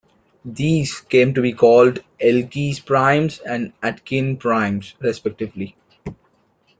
[0.43, 5.75] These came to be called Elkies primes and Atkin primes respectively.